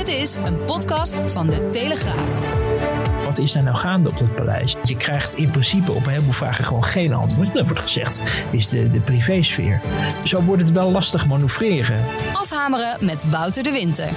[0.00, 2.56] Dit is een podcast van de Telegraaf.
[3.24, 4.76] Wat is daar nou gaande op dat paleis?
[4.82, 7.54] Je krijgt in principe op een heleboel vragen gewoon geen antwoord.
[7.54, 8.20] Dat wordt gezegd,
[8.50, 9.80] is de, de privésfeer.
[10.24, 12.04] Zo wordt het wel lastig manoeuvreren.
[12.32, 14.08] Afhameren met Wouter de Winter.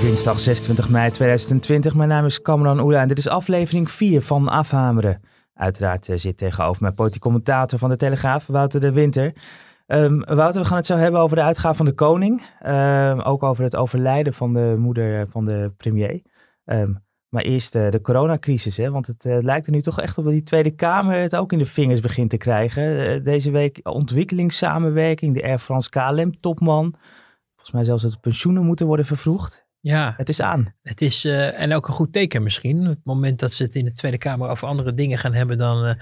[0.00, 1.94] Dinsdag 26 mei 2020.
[1.94, 5.20] Mijn naam is Cameron Oela en dit is aflevering 4 van Afhameren.
[5.54, 9.32] Uiteraard eh, zit tegenover mij politiek commentator van de Telegraaf, Wouter de Winter.
[9.86, 12.42] Um, Wouter, we gaan het zo hebben over de uitgaven van de koning.
[12.66, 16.22] Um, ook over het overlijden van de moeder van de premier.
[16.64, 18.90] Um, maar eerst uh, de coronacrisis, hè?
[18.90, 21.52] want het uh, lijkt er nu toch echt op dat die Tweede Kamer het ook
[21.52, 22.82] in de vingers begint te krijgen.
[22.82, 26.94] Uh, deze week ontwikkelingssamenwerking, de Air France KLM-topman.
[27.50, 29.66] Volgens mij zelfs dat de pensioenen moeten worden vervroegd.
[29.80, 30.74] Ja, het is aan.
[30.82, 32.84] Het is, en ook een goed teken misschien.
[32.84, 35.96] Het moment dat ze het in de Tweede Kamer over andere dingen gaan hebben dan,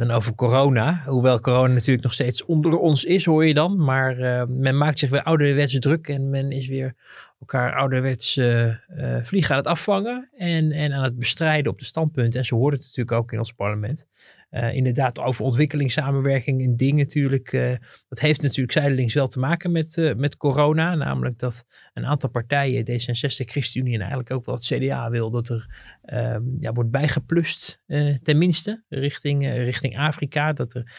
[0.00, 1.02] dan over corona.
[1.06, 3.84] Hoewel corona natuurlijk nog steeds onder ons is, hoor je dan.
[3.84, 4.16] Maar
[4.48, 6.94] men maakt zich weer ouderwets druk en men is weer
[7.40, 8.74] elkaar ouderwets uh,
[9.22, 12.40] vliegen aan het afvangen en, en aan het bestrijden op de standpunten.
[12.40, 14.06] En zo hoort het natuurlijk ook in ons parlement.
[14.50, 17.52] Uh, inderdaad, over ontwikkelingssamenwerking en dingen natuurlijk.
[17.52, 17.72] Uh,
[18.08, 20.94] dat heeft natuurlijk zijdelings wel te maken met, met corona.
[20.94, 21.64] Namelijk dat
[21.94, 26.42] een aantal partijen, D66, ChristenUnie en eigenlijk ook wel het CDA wil dat er ehm,
[26.60, 27.82] ja, wordt bijgeplust,
[28.22, 30.52] tenminste, richting, richting Afrika.
[30.52, 30.92] Dat er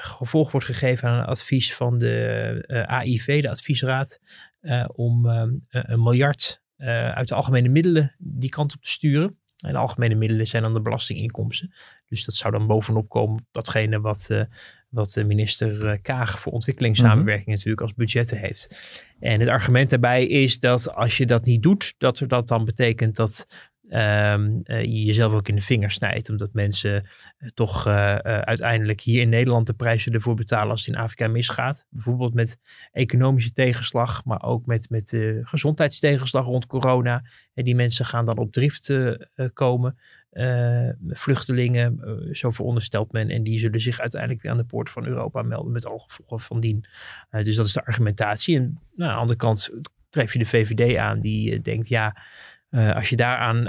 [0.00, 4.20] gevolg wordt gegeven aan een advies van de AIV, de adviesraad,
[4.94, 6.62] om ehm, een miljard
[7.14, 9.38] uit de algemene middelen die kant op te sturen.
[9.56, 11.74] En de algemene middelen zijn dan de belastinginkomsten.
[12.08, 14.42] Dus dat zou dan bovenop komen op datgene wat, uh,
[14.88, 17.54] wat minister Kaag voor ontwikkelingssamenwerking mhm.
[17.54, 18.78] natuurlijk als budgetten heeft.
[19.20, 22.64] En het argument daarbij is dat als je dat niet doet, dat er dat dan
[22.64, 23.46] betekent dat
[23.88, 26.30] um, je jezelf ook in de vingers snijdt.
[26.30, 27.08] Omdat mensen
[27.54, 31.86] toch uiteindelijk hier in Nederland de prijzen ervoor betalen als het in Afrika misgaat.
[31.90, 32.58] Bijvoorbeeld met
[32.92, 37.24] economische tegenslag, maar ook met, met gezondheidstegenslag rond corona.
[37.54, 38.94] En die mensen gaan dan op drift
[39.52, 39.98] komen.
[41.08, 42.00] Vluchtelingen,
[42.32, 43.30] zo veronderstelt men.
[43.30, 46.40] En die zullen zich uiteindelijk weer aan de poort van Europa melden met al gevolgen
[46.40, 46.84] van dien.
[47.30, 48.56] Dus dat is de argumentatie.
[48.56, 48.62] En
[48.94, 49.70] nou, aan de andere kant
[50.10, 52.16] tref je de VVD aan die denkt, ja,
[52.70, 53.66] als je daaraan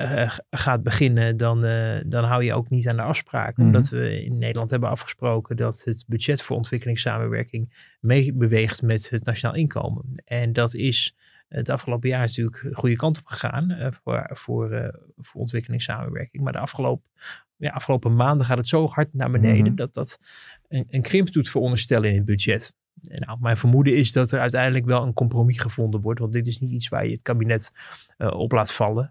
[0.49, 1.61] gaat beginnen, dan,
[2.05, 3.57] dan hou je ook niet aan de afspraak.
[3.57, 9.25] Mm Omdat we in Nederland hebben afgesproken dat het budget voor ontwikkelingssamenwerking meebeweegt met het
[9.25, 10.21] nationaal inkomen.
[10.25, 11.15] En dat is
[11.47, 16.43] het afgelopen jaar natuurlijk de goede kant op gegaan voor, voor, voor ontwikkelingssamenwerking.
[16.43, 17.09] Maar de afgelopen,
[17.55, 19.75] ja, afgelopen maanden gaat het zo hard naar beneden mm -hmm.
[19.75, 20.19] dat dat
[20.67, 22.73] een, een krimp doet veronderstellen in het budget.
[23.01, 26.19] Nou, mijn vermoeden is dat er uiteindelijk wel een compromis gevonden wordt.
[26.19, 27.71] Want dit is niet iets waar je het kabinet
[28.17, 29.09] uh, op laat vallen.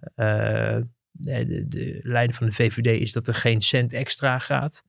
[1.11, 4.85] de, de leider van de VVD is dat er geen cent extra gaat.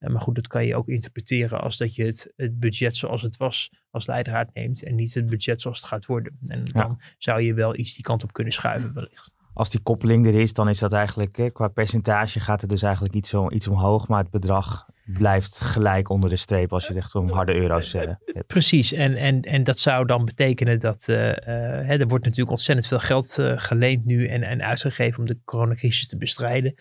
[0.00, 3.22] Uh, maar goed, dat kan je ook interpreteren als dat je het, het budget zoals
[3.22, 6.38] het was als leidraad neemt en niet het budget zoals het gaat worden.
[6.46, 6.72] En ja.
[6.72, 9.30] dan zou je wel iets die kant op kunnen schuiven wellicht.
[9.58, 13.14] Als die koppeling er is, dan is dat eigenlijk, qua percentage gaat er dus eigenlijk
[13.14, 17.02] iets, zo, iets omhoog, maar het bedrag blijft gelijk onder de streep als je het
[17.02, 18.02] echt om harde euro's uh.
[18.46, 22.50] Precies, en, en, en dat zou dan betekenen dat uh, uh, hè, er wordt natuurlijk
[22.50, 26.74] ontzettend veel geld geleend nu en, en uitgegeven om de coronacrisis te bestrijden.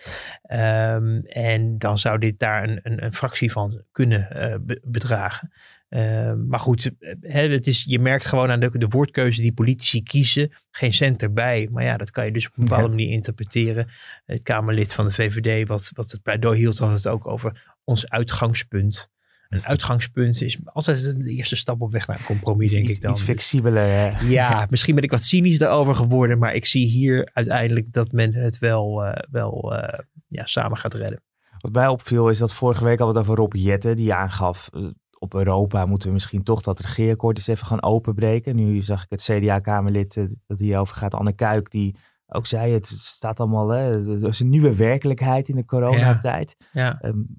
[0.51, 4.27] Um, en dan zou dit daar een, een, fractie van kunnen
[4.65, 5.51] be bedragen.
[5.89, 10.03] Uh, maar goed, hè, het is, je merkt gewoon aan de, de woordkeuze die politici
[10.03, 10.51] kiezen.
[10.71, 11.67] Geen cent erbij.
[11.71, 13.87] Maar ja, dat kan je dus op een bepaalde manier interpreteren.
[14.25, 18.09] Het Kamerlid van de VVD, wat, wat het pleidooi hield, had het ook over ons
[18.09, 19.09] uitgangspunt.
[19.49, 23.01] Een uitgangspunt is altijd de eerste stap op weg naar een compromis, denk iets, ik
[23.01, 23.11] dan.
[23.11, 23.87] Iets flexibeler.
[23.87, 24.27] Hè?
[24.27, 26.37] Ja, misschien ben ik wat cynisch daarover geworden.
[26.37, 30.93] Maar ik zie hier uiteindelijk dat men het wel, uh, wel uh, ja, samen gaat
[30.93, 31.21] redden.
[31.57, 34.69] Wat mij opviel is dat vorige week al wat over Rob Jetten, die aangaf
[35.19, 38.55] op Europa moeten we misschien toch dat regeerakkoord eens even gaan openbreken.
[38.55, 41.95] Nu zag ik het CDA-Kamerlid dat hierover gaat, Anne Kuik, die
[42.27, 43.91] ook zei, het staat allemaal, hè,
[44.21, 46.55] er is een nieuwe werkelijkheid in de coronatijd.
[46.73, 47.07] Ja, ja.
[47.07, 47.37] Um,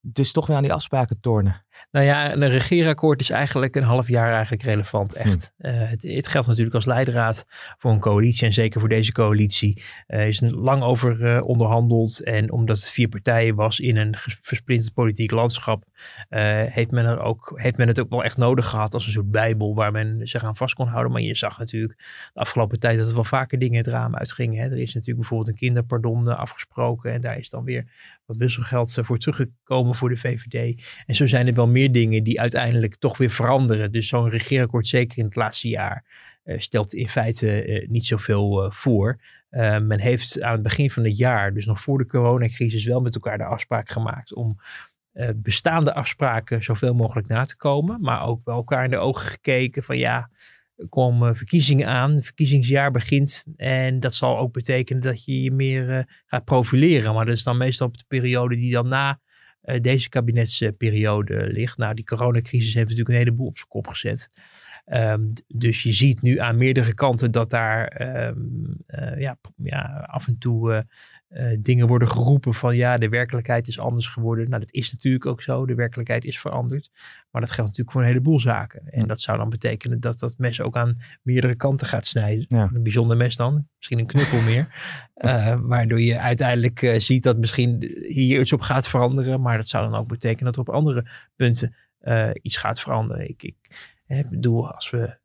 [0.00, 1.63] dus toch weer aan die afspraken tornen.
[1.90, 5.52] Nou ja, een regeerakkoord is eigenlijk een half jaar eigenlijk relevant, echt.
[5.56, 5.66] Hm.
[5.66, 7.44] Uh, het, het, geldt natuurlijk als leidraad
[7.78, 9.82] voor een coalitie en zeker voor deze coalitie.
[10.06, 14.14] Er uh, is lang over uh, onderhandeld en omdat het vier partijen was in een
[14.42, 15.84] versplinterd politiek landschap,
[16.28, 19.30] heeft, men er ook, heeft men het ook wel echt nodig gehad als een soort
[19.30, 21.12] bijbel waar men zich aan vast kon houden.
[21.12, 21.98] Maar je zag natuurlijk
[22.32, 24.62] de afgelopen tijd dat er wel vaker dingen het raam uitgingen.
[24.62, 24.70] Hè.
[24.70, 27.84] Er is natuurlijk bijvoorbeeld een kinderpardon afgesproken en daar is dan weer
[28.26, 30.84] wat wisselgeld voor teruggekomen voor de VVD.
[31.06, 33.92] En zo zijn er wel meer dingen die uiteindelijk toch weer veranderen.
[33.92, 36.04] Dus zo'n regeerakkoord, zeker in het laatste jaar,
[36.44, 39.20] uh, stelt in feite uh, niet zoveel uh, voor.
[39.82, 43.14] men heeft aan het begin van het jaar, dus nog voor de coronacrisis, wel met
[43.14, 44.56] elkaar de afspraak gemaakt om
[45.34, 48.00] bestaande afspraken zoveel mogelijk na te komen.
[48.00, 50.30] Maar ook wel elkaar in de ogen gekeken van ja,
[50.88, 52.14] komen verkiezingen aan.
[52.14, 53.44] Het verkiezingsjaar begint.
[53.56, 57.14] En dat zal ook betekenen dat je je meer gaat profileren.
[57.14, 59.20] Maar dat is dan meestal op de periode die dan na
[59.80, 61.78] deze kabinetsperiode ligt.
[61.78, 64.30] Nou, die coronacrisis heeft natuurlijk een heleboel op zijn kop gezet.
[64.92, 70.26] Um, dus je ziet nu aan meerdere kanten dat daar um, uh, ja, ja, af
[70.26, 70.80] en toe uh,
[71.52, 74.48] uh, dingen worden geroepen van ja, de werkelijkheid is anders geworden.
[74.48, 75.66] Nou, dat is natuurlijk ook zo.
[75.66, 76.90] De werkelijkheid is veranderd.
[77.30, 78.92] Maar dat geldt natuurlijk voor een heleboel zaken.
[78.92, 82.44] En dat zou dan betekenen dat dat mes ook aan meerdere kanten gaat snijden.
[82.48, 82.70] Ja.
[82.72, 84.66] Een bijzonder mes dan, misschien een knuppel meer.
[85.62, 89.40] waardoor je uiteindelijk ziet dat misschien hier iets op gaat veranderen.
[89.40, 91.06] Maar dat zou dan ook betekenen dat er op andere
[91.36, 91.74] punten
[92.42, 93.28] iets gaat veranderen.
[93.28, 93.56] Ik, ik
[94.06, 95.16] ik bedoel, als we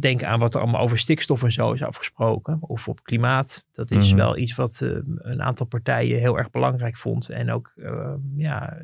[0.00, 3.90] denken aan wat er allemaal over stikstof en zo is afgesproken, of op klimaat, dat
[3.90, 4.16] is mhm.
[4.16, 8.76] wel iets wat uh, een aantal partijen heel erg belangrijk vond en ook uh, ja,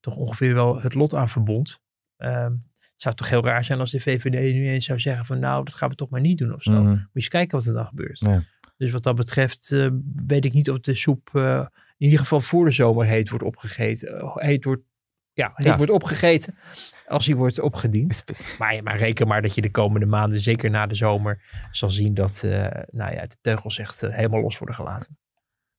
[0.00, 1.80] toch ongeveer wel het lot aan verbond.
[2.18, 2.44] Uh,
[2.78, 5.64] het zou toch heel raar zijn als de VVD nu eens zou zeggen van nou,
[5.64, 6.72] dat gaan we toch maar niet doen of zo.
[6.72, 8.18] Mm Moet je eens kijken wat er dan gebeurt.
[8.18, 8.42] Ja.
[8.76, 9.88] Dus wat dat betreft eh,
[10.26, 14.32] weet ik niet of de soep in ieder geval voor de zomer heet wordt opgegeten.
[14.34, 14.82] heet wordt,
[15.32, 16.58] ja, heet wordt opgegeten
[17.12, 18.24] als hij wordt opgediend.
[18.58, 22.14] Maar, maar reken maar dat je de komende maanden, zeker na de zomer, zal zien
[22.14, 25.16] dat uh, nou ja, de teugels echt uh, helemaal los worden gelaten.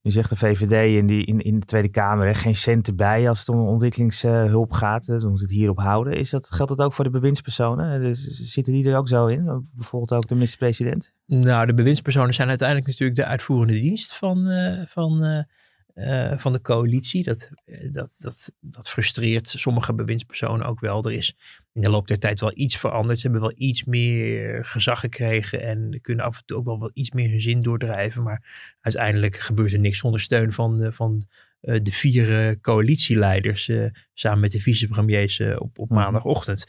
[0.02, 3.28] Nu zegt de VVD in, die, in, in de Tweede Kamer hè, geen cent erbij
[3.28, 5.06] als het om ontwikkelingshulp gaat.
[5.06, 6.14] Dan moet het hierop houden.
[6.14, 8.02] Is dat, geldt dat ook voor de bewindspersonen?
[8.02, 9.68] Dus, zitten die er ook zo in?
[9.74, 11.14] Bijvoorbeeld ook de minister-president?
[11.26, 15.46] Nou, de bewindspersonen zijn uiteindelijk natuurlijk de uitvoerende dienst van, uh, van
[15.96, 17.24] uh, van de coalitie.
[17.24, 21.04] Dat, eh, dat, dat, dat frustreert sommige bewindspersonen ook wel.
[21.04, 21.36] Er is
[21.74, 23.20] in de loop der tijd wel iets veranderd.
[23.20, 26.92] Ze hebben wel iets meer gezag gekregen en kunnen af en toe ook wel, wel
[26.94, 28.24] iets meer hun zin doordrijven.
[28.24, 31.28] Maar uiteindelijk gebeurt er niks zonder steun van, de, van
[31.62, 33.72] uh, de vier coalitieleiders
[34.14, 36.00] samen met de vicepremiers op, op mhm.
[36.00, 36.66] maandagochtend.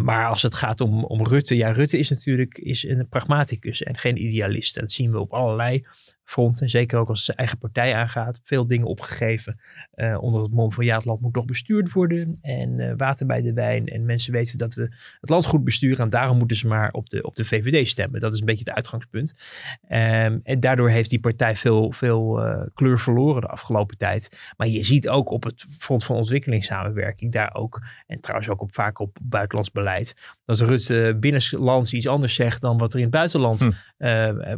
[0.00, 3.98] maar als het gaat om, om Rutte, ja, Rutte is natuurlijk is een pragmaticus en
[3.98, 4.76] geen idealist.
[4.76, 5.86] En dat zien we op allerlei
[6.24, 6.60] front.
[6.60, 8.40] En zeker ook als zijn eigen partij aangaat.
[8.44, 9.60] Veel dingen opgegeven
[9.94, 12.38] uh, onder het mom van ja, het land moet nog bestuurd worden.
[12.42, 13.86] En uh, water bij de wijn.
[13.86, 14.82] En mensen weten dat we
[15.20, 15.98] het land goed besturen.
[15.98, 18.20] En daarom moeten ze maar op de, op de VVD stemmen.
[18.20, 19.34] Dat is een beetje het uitgangspunt.
[19.82, 24.52] Um, en daardoor heeft die partij veel, veel uh, kleur verloren de afgelopen tijd.
[24.56, 27.82] Maar je ziet ook op het front van ontwikkelingssamenwerking daar ook.
[28.06, 30.36] En trouwens ook op, vaak op buitenlands beleid.
[30.44, 33.70] Dat Rutte binnenlands iets anders zegt dan wat er in het buitenland hm.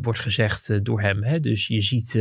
[0.01, 1.25] Wordt gezegd door hem.
[1.25, 1.41] Hè?
[1.41, 2.15] Dus je ziet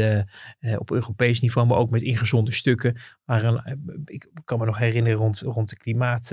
[0.77, 2.97] op Europees niveau, maar ook met ingezonde stukken.
[3.25, 3.73] Maar eh,
[4.05, 6.29] ik kan me nog herinneren rond, rond, de klimaat,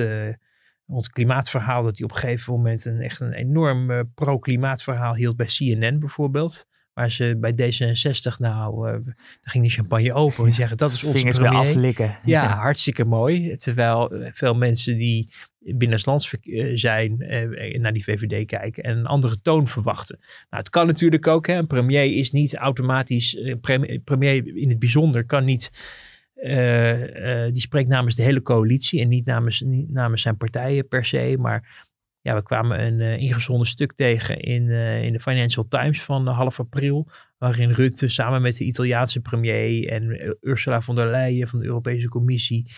[0.87, 5.47] het klimaatverhaal, dat hij op een gegeven moment een, echt een enorm pro-klimaatverhaal hield bij
[5.47, 6.69] CNN bijvoorbeeld.
[6.93, 10.39] Waar ze bij D66, nou, uh, dan ging de champagne open.
[10.39, 11.59] En die zeggen, dat is onze Vingers premier.
[11.59, 12.07] aflikken.
[12.25, 13.57] Ja, ja, hartstikke mooi.
[13.57, 15.29] Terwijl veel mensen die
[15.61, 20.19] binnenlands eh, zijn, eh, naar die VVD kijken en een andere toon verwachten.
[20.21, 24.69] Nou, het kan natuurlijk ook, hè, een premier is niet automatisch, een eh, premier in
[24.69, 25.71] het bijzonder kan niet,
[26.35, 30.89] uh, uh, die spreekt namens de hele coalitie en niet namens, niet namens zijn partijen
[30.89, 31.89] per se, maar
[32.23, 34.71] ja, we kwamen een uh, ingezonden stuk tegen in,
[35.03, 37.09] in de Financial Times van half april,
[37.39, 42.09] waarin Rutte samen met de Italiaanse premier en Ursula von der Leyen van de Europese
[42.09, 42.73] Commissie,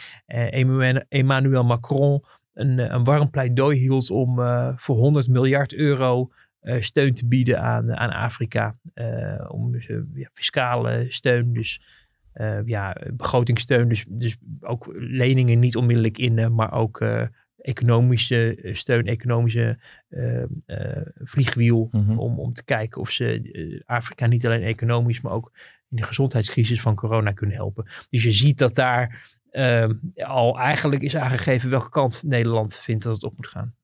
[1.09, 2.25] Emmanuel Macron
[2.55, 4.35] een, eh, een warm pleidooi hield om
[4.77, 6.31] voor 100 miljard euro
[6.63, 8.77] steun te bieden aan, aan Afrika.
[9.49, 9.75] Om
[10.15, 11.81] ja, fiscale steun, dus
[12.65, 17.01] ja, begrotingssteun, dus, dus ook leningen niet onmiddellijk in, maar ook
[17.63, 19.79] economische steun, economische
[21.25, 21.89] vliegwiel.
[21.91, 22.19] Mm -hmm.
[22.19, 25.53] om, om te kijken of ze Afrika niet alleen economisch, maar ook
[25.91, 27.85] in de gezondheidscrisis van corona kunnen helpen.
[28.11, 33.15] Dus je ziet dat daar uh, al eigenlijk is aangegeven welke kant Nederland vindt dat
[33.15, 33.75] het op moet gaan.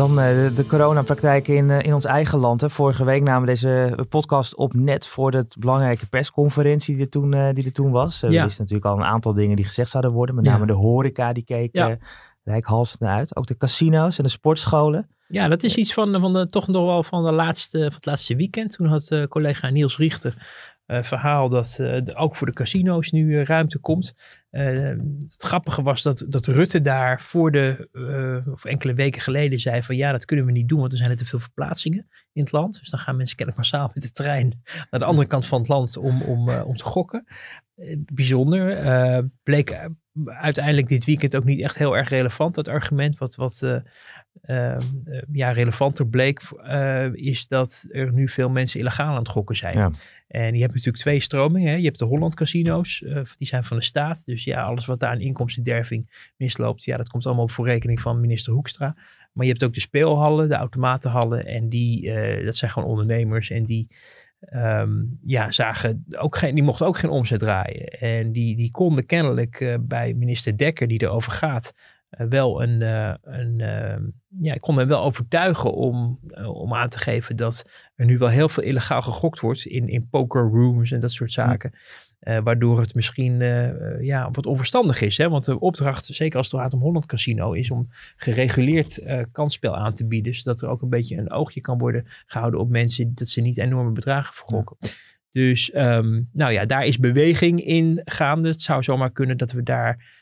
[0.00, 2.60] Dan uh, de, de coronapraktijken in, uh, in ons eigen land.
[2.60, 2.70] Hè.
[2.70, 7.30] Vorige week namen we deze podcast op net voor de belangrijke persconferentie die er toen,
[7.54, 8.20] die er toen was.
[8.20, 8.40] Ja.
[8.40, 10.34] Er is natuurlijk al een aantal dingen die gezegd zouden worden.
[10.34, 10.66] Met name ja.
[10.66, 11.96] de horeca die keek ja.
[12.44, 13.36] rijkhalsend uit.
[13.36, 15.08] Ook de casino's en de sportscholen.
[15.26, 18.06] Ja, dat is iets van, van de, toch nog wel van, de laatste, van het
[18.06, 18.72] laatste weekend.
[18.72, 20.34] Toen had collega Niels Richter
[20.90, 24.14] uh, verhaal dat uh, ook voor de casino's nu uh, ruimte komt.
[24.50, 27.88] het grappige was dat, dat Rutte daar voor de,
[28.52, 31.10] of enkele weken geleden zei van ja, dat kunnen we niet doen, want er zijn
[31.10, 32.78] er te veel verplaatsingen in het land.
[32.78, 35.68] Dus dan gaan mensen kennelijk massaal met de trein naar de andere kant van het
[35.68, 37.24] land om, om, om te gokken.
[38.12, 39.30] bijzonder.
[39.42, 39.88] bleek
[40.24, 43.82] uiteindelijk dit weekend ook niet echt heel erg relevant, dat argument wat, wat
[44.44, 44.76] uh,
[45.32, 49.78] ja, relevanter bleek, uh, is dat er nu veel mensen illegaal aan het gokken zijn.
[49.78, 49.90] Ja.
[50.28, 51.70] En je hebt natuurlijk twee stromingen.
[51.70, 51.76] Hè.
[51.76, 54.24] Je hebt de Holland casino's, uh, die zijn van de staat.
[54.24, 58.00] Dus ja, alles wat daar aan inkomstenderving misloopt, ja, dat komt allemaal op voor rekening
[58.00, 58.96] van minister Hoekstra.
[59.32, 61.46] Maar je hebt ook de speelhallen, de automatenhallen.
[61.46, 63.50] En die, eh, dat zijn gewoon ondernemers.
[63.50, 63.88] En die,
[64.40, 64.90] ehm,
[65.22, 67.86] ja, zagen ook geen, die mochten ook geen omzet draaien.
[67.88, 71.80] En die, die konden kennelijk eh, bij minister Dekker, die erover gaat, eh,
[72.10, 74.02] wel een, uh, een ehm,
[74.38, 78.28] ja, ik kon hem wel overtuigen om, om aan te geven dat er nu wel
[78.28, 81.72] heel veel illegaal gegokt wordt in, in poker rooms en dat soort zaken.
[82.20, 85.16] Uh, waardoor het misschien uh, ja, wat onverstandig is.
[85.16, 85.28] Hè?
[85.28, 89.76] Want de opdracht, zeker als het gaat om Holland Casino, is om gereguleerd uh, kansspel
[89.76, 90.34] aan te bieden.
[90.34, 93.58] Zodat er ook een beetje een oogje kan worden gehouden op mensen dat ze niet
[93.58, 94.76] enorme bedragen vergokken.
[94.80, 94.88] Ja.
[95.30, 98.48] Dus um, nou ja, daar is beweging in gaande.
[98.48, 100.19] Het zou zomaar kunnen dat we daar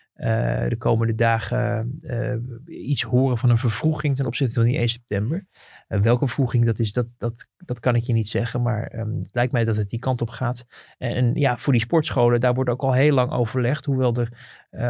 [0.68, 2.34] de komende dagen uh,
[2.66, 5.46] iets horen van een vervroeging ten opzichte van die 1 september.
[5.88, 8.62] Uh, welke vervroeging dat is, dat, dat, dat kan ik je niet zeggen.
[8.62, 10.66] Maar um, het lijkt mij dat het die kant op gaat.
[10.98, 13.84] En, ja, voor die sportscholen, daar wordt ook al heel lang overlegd.
[13.84, 14.32] Hoewel er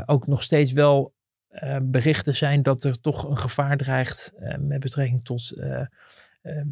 [0.07, 1.15] ook nog steeds wel
[1.83, 5.57] berichten zijn dat er toch een gevaar dreigt met betrekking tot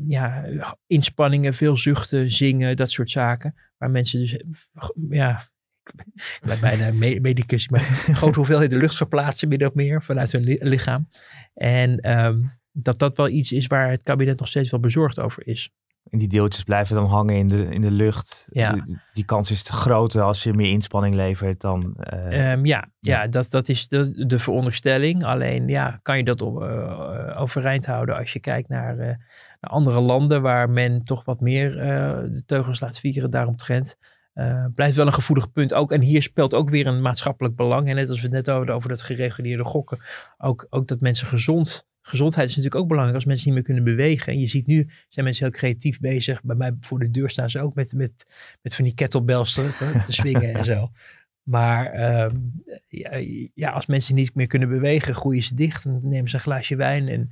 [0.06, 0.44] ja,
[0.86, 3.54] inspanningen, veel zuchten, zingen, dat soort zaken.
[3.78, 4.42] Waar mensen dus
[5.08, 5.48] ja,
[6.40, 7.80] ik ben bijna medicus, maar
[8.20, 11.08] grote hoeveelheden lucht verplaatsen, min of meer, vanuit hun li lichaam.
[11.54, 15.46] En um, dat dat wel iets is waar het kabinet nog steeds wel bezorgd over
[15.46, 15.70] is.
[16.10, 18.46] En die deeltjes blijven dan hangen in de, in de lucht.
[18.50, 18.72] Ja.
[18.72, 21.96] Die, die kans is groter als je meer inspanning levert dan.
[22.12, 23.22] Uh, um, ja, ja.
[23.22, 25.24] ja, dat, dat is de, de veronderstelling.
[25.24, 29.16] Alleen ja, kan je dat op, uh, overeind houden als je kijkt naar, uh, naar,
[29.60, 31.70] andere landen waar men toch wat meer
[32.32, 33.96] de teugels laat vieren daaromtrent.
[34.36, 35.92] Uh, blijft wel een gevoelig punt ook.
[35.92, 37.88] En hier speelt ook weer een maatschappelijk belang.
[37.88, 39.98] En net als we het net hadden over dat gereguleerde gokken.
[40.38, 41.86] Ook, ook dat mensen gezond.
[42.02, 44.32] Gezondheid is natuurlijk ook belangrijk als mensen niet meer kunnen bewegen.
[44.32, 46.42] En je ziet nu zijn mensen heel creatief bezig.
[46.42, 48.26] Bij mij voor de deur staan ze ook met, met,
[48.62, 50.90] met van die kettlebells te, te swingen en zo.
[51.42, 53.10] Maar um, ja,
[53.54, 55.84] ja, als mensen niet meer kunnen bewegen, groeien ze dicht.
[55.84, 57.08] En nemen ze een glaasje wijn.
[57.08, 57.30] En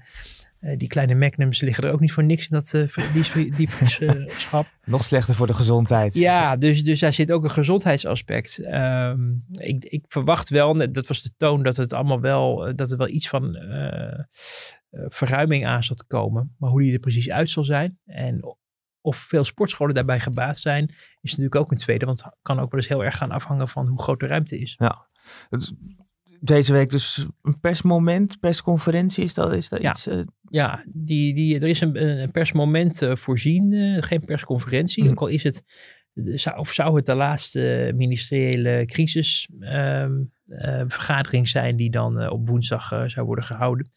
[0.76, 4.66] die kleine magnums liggen er ook niet voor niks in dat uh, diepvriesschap.
[4.84, 6.14] Nog slechter voor de gezondheid.
[6.14, 8.58] Ja, dus, dus daar zit ook een gezondheidsaspect.
[8.64, 12.96] Um, ik, ik verwacht wel, dat was de toon, dat het allemaal wel, dat er
[12.96, 13.56] wel iets van
[15.08, 16.54] verruiming aan zal komen.
[16.58, 18.56] Maar hoe die er precies uit zal zijn en
[19.00, 20.88] of veel sportscholen daarbij gebaat zijn,
[21.20, 22.06] is natuurlijk ook een tweede.
[22.06, 24.58] Want het kan ook wel eens heel erg gaan afhangen van hoe groot de ruimte
[24.58, 24.74] is.
[24.78, 25.08] Ja,
[26.40, 29.90] deze week dus een persmoment, persconferentie, is dat, is dat ja.
[29.90, 30.06] iets?
[30.06, 30.22] Uh...
[30.54, 35.04] Ja, die, die, er is een, een persmoment uh, voorzien, uh, geen persconferentie.
[35.04, 35.10] Mm.
[35.10, 35.64] Ook al is het,
[36.14, 43.44] zou, of zou het de laatste ministeriële crisisvergadering zijn die dan op woensdag zou worden
[43.44, 43.92] gehouden.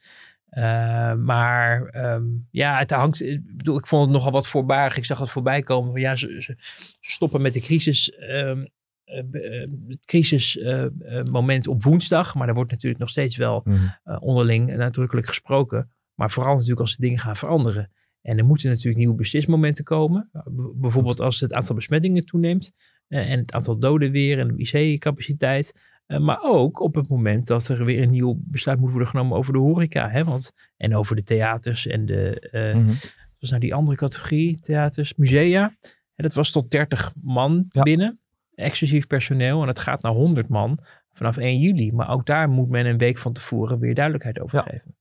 [1.23, 3.21] maar um, ja, het hangt.
[3.21, 4.97] Ik, bedoel, ik vond het nogal wat voorbarig.
[4.97, 6.01] Ik zag het voorbij komen.
[6.01, 6.55] ja, ze, ze
[7.01, 8.13] stoppen met de crisis.
[8.29, 8.67] Um,
[9.03, 12.35] het crisismoment op woensdag.
[12.35, 13.97] Maar er wordt natuurlijk nog steeds wel mm.
[14.19, 15.91] onderling nadrukkelijk gesproken.
[16.17, 17.91] Maar vooral natuurlijk als de dingen gaan veranderen.
[18.21, 20.29] En er moeten natuurlijk nieuwe beslismomenten komen.
[20.75, 22.71] Bijvoorbeeld als het aantal besmettingen toeneemt.
[23.07, 25.73] en het aantal doden weer en de IC-capaciteit.
[26.07, 29.53] maar ook op het moment dat er weer een nieuw besluit moet worden genomen over
[29.53, 30.09] de horeca.
[30.09, 30.23] Hè?
[30.23, 32.49] Want, en over de theaters en de...
[32.51, 32.95] Uh, mm -hmm.
[33.39, 34.59] Was nou die andere categorie?
[34.59, 35.75] Theaters, musea.
[36.15, 37.83] En dat was tot 30 man ja.
[37.83, 38.19] binnen
[38.57, 39.61] exclusief personeel.
[39.61, 40.79] En het gaat naar 100 man
[41.13, 41.91] vanaf 1 juli.
[41.91, 44.63] Maar ook daar moet men een week van tevoren weer duidelijkheid over ja.
[44.63, 44.96] geven.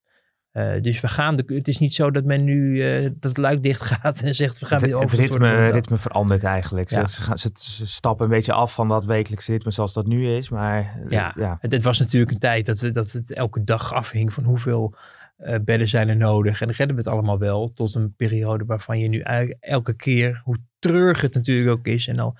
[0.57, 3.63] Uh, dus we gaan de, het is niet zo dat men nu uh, dat luik
[3.63, 5.11] dicht gaat en zegt we gaan weer over.
[5.11, 6.91] Het ritme, ritme verandert eigenlijk.
[6.91, 7.07] Ja.
[7.07, 10.49] Ze, ze, ze, stappen een beetje af van dat wekelijkse ritme zoals dat nu is.
[10.49, 11.59] Maar ja, ja.
[11.61, 14.95] Het, het, was natuurlijk een tijd dat, we, dat het elke dag afhing van hoeveel
[15.39, 16.61] uh, bedden zijn er nodig.
[16.61, 19.21] En dan redden we het allemaal wel tot een periode waarvan je nu
[19.61, 22.37] elke keer, hoe treurig het natuurlijk ook is en al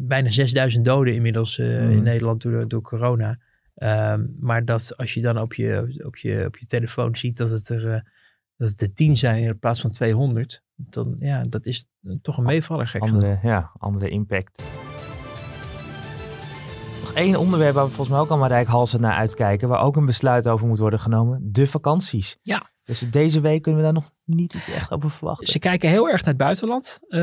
[0.00, 1.90] bijna 6000 doden inmiddels uh, mm.
[1.90, 3.38] in Nederland door, door corona.
[3.82, 7.50] Um, maar dat als je dan op je, op je, op je telefoon ziet dat
[7.50, 8.00] het er, uh,
[8.56, 11.86] dat het er 10 zijn in plaats van 200, dan ja, dat is
[12.22, 12.88] toch een meevaller.
[12.88, 14.62] Gek andere, ja, andere impact.
[17.00, 20.06] Nog één onderwerp waar we volgens mij ook allemaal rijkhalsend naar uitkijken, waar ook een
[20.06, 22.38] besluit over moet worden genomen: de vakanties.
[22.42, 22.71] Ja.
[22.84, 25.46] Dus deze week kunnen we daar nog niet iets echt over verwachten.
[25.46, 26.98] Ze kijken heel erg naar het buitenland.
[27.08, 27.20] Uh,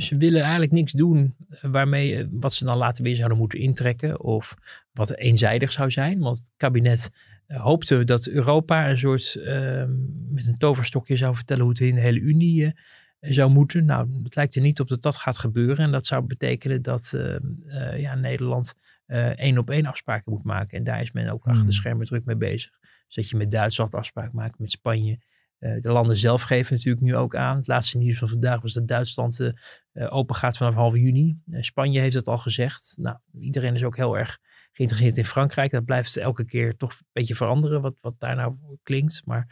[0.00, 4.20] ze willen eigenlijk niks doen waarmee wat ze dan later weer zouden moeten intrekken.
[4.20, 4.54] Of
[4.92, 6.18] wat eenzijdig zou zijn.
[6.18, 7.10] Want het kabinet
[7.48, 9.84] uh, hoopte dat Europa een soort uh,
[10.30, 12.70] met een toverstokje zou vertellen hoe het in de hele Unie uh,
[13.20, 13.84] zou moeten.
[13.84, 15.84] Nou, het lijkt er niet op dat dat gaat gebeuren.
[15.84, 17.14] En dat zou betekenen dat
[17.96, 18.74] ja, Nederland
[19.36, 20.78] één op één afspraken moet maken.
[20.78, 22.79] En daar is men ook achter de schermen druk mee bezig.
[23.10, 25.18] Dus dat je met Duitsland afspraak maakt, met Spanje.
[25.58, 27.56] Uh, de landen zelf geven natuurlijk nu ook aan.
[27.56, 29.52] Het laatste nieuws van vandaag was dat Duitsland uh,
[30.14, 31.38] open gaat vanaf half juni.
[31.50, 32.94] Spanje heeft het al gezegd.
[32.96, 34.38] Nou, iedereen is ook heel erg
[34.72, 35.70] geïnteresseerd in Frankrijk.
[35.70, 39.22] Dat blijft elke keer toch een beetje veranderen wat, wat daar nou klinkt.
[39.24, 39.46] Maar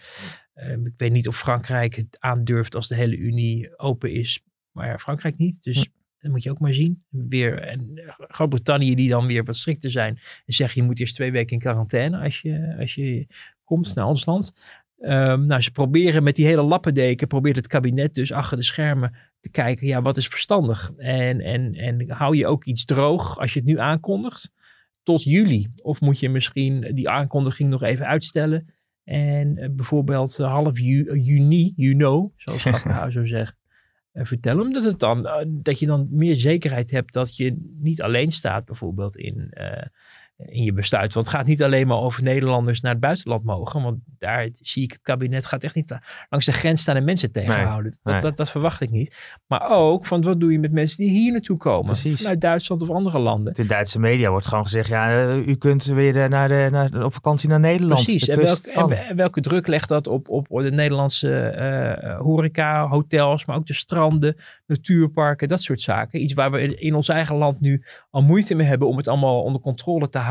[0.59, 4.41] Ehm, ik weet niet of Frankrijk het aandurft als de hele Unie open is.
[4.71, 5.63] Maar ja, Frankrijk niet.
[5.63, 5.89] Dus.
[6.29, 7.05] Dat moet je ook maar zien.
[7.09, 10.19] Weer, en eh, Groot-Brittannië die dan weer wat strikter zijn.
[10.47, 13.27] En zeggen je moet eerst twee weken in quarantaine als je, als je
[13.65, 14.53] komt naar ons land.
[14.99, 19.15] Ehm, nou, ze proberen met die hele lappendeken, probeert het kabinet dus achter de schermen
[19.41, 20.93] te kijken, ja, wat is verstandig?
[20.97, 24.53] En, en, en hou je ook iets droog als je het nu aankondigt
[25.03, 25.69] tot juli?
[25.83, 31.21] Of moet je misschien die aankondiging nog even uitstellen en eh, bijvoorbeeld eh, half ju-
[31.21, 33.58] juni, you know, zoals Schapperhaus zou zeggen, eh,
[34.27, 34.63] vertellen?
[34.63, 38.65] Omdat het dan, eh, dat je dan meer zekerheid hebt dat je niet alleen staat
[38.65, 39.87] bijvoorbeeld in, eh,
[40.39, 41.15] in je besluit.
[41.15, 43.83] Want het gaat niet alleen maar over Nederlanders naar het buitenland mogen.
[43.83, 47.33] Want daar zie ik het kabinet gaat echt niet langs de grens staan en mensen
[47.33, 47.91] tegenhouden.
[48.03, 48.23] dat, nee.
[48.23, 49.37] dat, dat verwacht ik niet.
[49.47, 51.85] Maar ook van wat doe je met mensen die hier naartoe komen.
[51.85, 52.21] Precies.
[52.21, 53.55] Vanuit Duitsland of andere landen.
[53.55, 57.05] In Duitse media wordt gewoon gezegd, ja, eh, u kunt weer eh, naar de, naar,
[57.05, 58.05] op vakantie naar Nederland.
[58.05, 58.25] Precies.
[58.25, 58.43] De En,
[58.89, 63.75] welk, welke druk legt dat op, op de Nederlandse eh, horeca, hotels, maar ook de
[63.75, 66.23] stranden, natuurparken, dat soort zaken.
[66.23, 69.09] Iets waar we in, in ons eigen land nu al moeite mee hebben om het
[69.09, 70.28] allemaal onder controle te houden.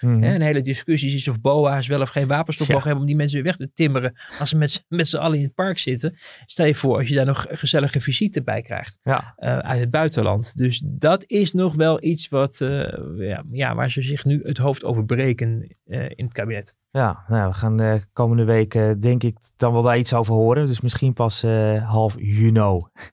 [0.00, 0.22] Mhm.
[0.22, 2.72] Hè, een hele discussie is of BOA's wel of geen wapenstop Ja.
[2.72, 5.16] mogen hebben om die mensen weer weg te timmeren als ze met, z'n- met z'n
[5.16, 6.16] allen in het park zitten.
[6.46, 9.32] Stel je voor als je daar nog gezellige visite bij krijgt Ja.
[9.36, 10.56] eh, uit het buitenland.
[10.56, 12.68] Dus dat is nog wel iets wat, eh,
[13.16, 16.74] ja, ja, waar ze zich nu het hoofd over breken eh, in het kabinet.
[16.90, 20.66] Ja, nou, we gaan de komende week denk ik dan wel daar iets over horen.
[20.66, 21.42] Dus misschien pas
[21.84, 22.52] half juni.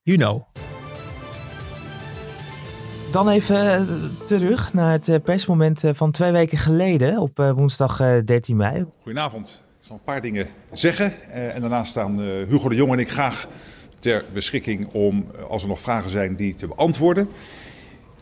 [0.03, 0.76] You know.
[3.11, 3.81] Dan even eh,
[4.25, 8.85] terug naar het eh, persmoment eh, van twee weken geleden op woensdag eh, 13 mei.
[9.01, 9.63] Goedenavond.
[9.79, 11.13] Ik zal een paar dingen zeggen.
[11.29, 13.47] eh, en daarna staan eh, Hugo de Jong en ik graag
[13.99, 17.27] ter beschikking om, als er nog vragen zijn, die te beantwoorden.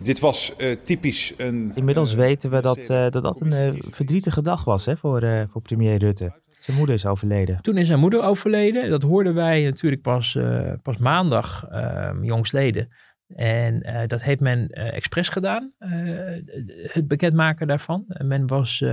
[0.01, 1.72] Dit was eh, typisch een.
[1.75, 5.62] Inmiddels weten we dat, eh, dat dat een verdrietige dag was hè, voor, eh, voor
[5.62, 6.44] premier Rutte.
[6.60, 7.60] Zijn moeder is overleden.
[7.62, 8.89] Toen is zijn moeder overleden.
[8.89, 12.88] Dat hoorden wij natuurlijk pas, eh, pas maandag, eh, jongstleden.
[13.27, 15.89] En eh, dat heeft men eh expres gedaan, eh,
[16.88, 18.06] het bekendmaken daarvan.
[18.08, 18.84] En men was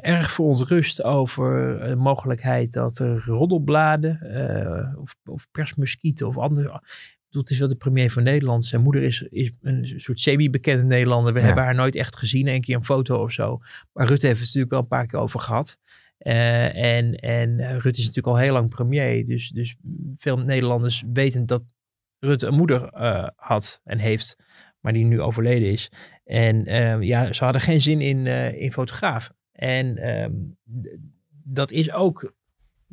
[0.00, 4.18] erg verontrust over de mogelijkheid dat er roddelbladen
[5.00, 6.68] of, of persmuskieten of andere...
[6.74, 8.64] Ik bedoel, Het is wel de premier van Nederland.
[8.64, 11.32] Zijn moeder is, is een soort semi-bekende Nederlander.
[11.32, 11.44] We Ja.
[11.44, 12.46] hebben haar nooit echt gezien.
[12.46, 13.60] Een keer een foto of zo.
[13.92, 15.78] Maar Rutte heeft het natuurlijk wel een paar keer over gehad.
[16.18, 19.24] Eh, en, en Rutte is natuurlijk al heel lang premier.
[19.26, 19.76] Dus, dus
[20.16, 21.62] veel Nederlanders weten dat
[22.24, 24.36] Rutte een moeder eh, had en heeft.
[24.80, 25.90] Maar die nu overleden is.
[26.24, 29.36] En eh, ja, ze hadden geen zin in, eh, in fotografen.
[29.52, 30.32] En ehm,
[31.44, 32.34] dat is ook...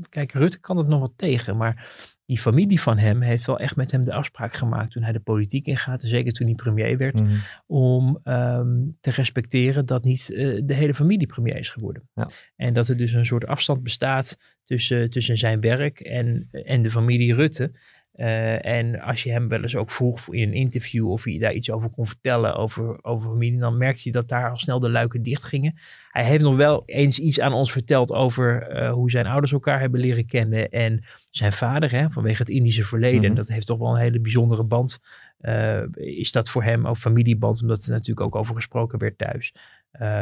[0.09, 1.57] Kijk, Rutte kan het nog wat tegen.
[1.57, 1.89] Maar
[2.25, 5.19] die familie van hem heeft wel echt met hem de afspraak gemaakt toen hij de
[5.19, 6.01] politiek ingaat.
[6.01, 7.35] Zeker toen hij premier werd Mhm.
[7.67, 12.09] om ehm, te respecteren dat niet eh, de hele familie premier is geworden.
[12.13, 12.29] Ja.
[12.55, 16.91] En dat er dus een soort afstand bestaat tussen, tussen zijn werk en, en de
[16.91, 17.71] familie Rutte.
[18.11, 21.53] Eh, en als je hem wel eens ook vroeg in een interview of hij daar
[21.53, 24.89] iets over kon vertellen over, over familie, dan merkte je dat daar al snel de
[24.89, 25.73] luiken dicht gingen.
[26.09, 29.79] Hij heeft nog wel eens iets aan ons verteld over eh, hoe zijn ouders elkaar
[29.79, 33.25] hebben leren kennen en zijn vader, hè, vanwege het Indische verleden.
[33.25, 33.35] Mhm.
[33.35, 34.99] Dat heeft toch wel een hele bijzondere band
[35.37, 39.53] eh, is dat voor hem ook familieband, omdat er natuurlijk ook over gesproken werd thuis.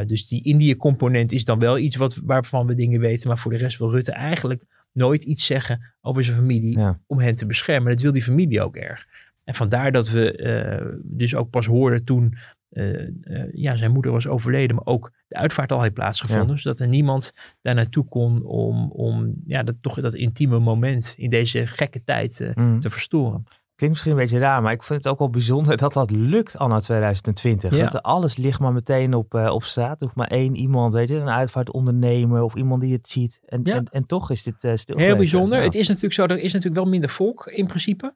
[0.06, 3.58] Dus die Indië-component is dan wel iets wat, waarvan we dingen weten, maar voor de
[3.58, 7.00] rest wil Rutte eigenlijk nooit iets zeggen over zijn familie Ja.
[7.08, 7.92] om hen te beschermen.
[7.92, 9.08] Dat wil die familie ook erg.
[9.44, 12.38] En vandaar dat we eh, dus ook pas hoorden toen
[12.70, 13.10] eh, eh,
[13.52, 16.56] ja, zijn moeder was overleden, maar ook de uitvaart al heeft plaatsgevonden.
[16.56, 16.62] Ja.
[16.62, 21.30] Zodat er niemand daar naartoe kon om, om ja, dat, toch dat intieme moment in
[21.30, 22.80] deze gekke tijd Mhm.
[22.80, 23.44] te verstoren.
[23.80, 26.58] Klinkt misschien een beetje raar, maar ik vind het ook wel bijzonder dat dat lukt
[26.58, 27.76] anno 2020.
[27.76, 27.92] Ja.
[27.92, 29.92] Er alles ligt maar meteen op, eh, op straat.
[30.00, 33.40] Er hoeft maar één iemand, weet je, een uitvaartondernemer of iemand die het ziet.
[33.46, 33.76] En, Ja.
[33.76, 34.98] en, en toch is dit eh stil.
[34.98, 35.58] Heel bijzonder.
[35.58, 35.64] Ja.
[35.64, 38.16] Het is natuurlijk zo, er is natuurlijk wel minder volk in principe.